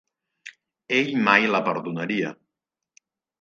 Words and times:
Ell 0.99 1.11
mai 1.27 1.45
la 1.57 1.61
perdonaria. 1.67 2.33